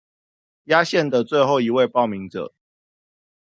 [0.63, 2.51] 壓線的最後一位報名者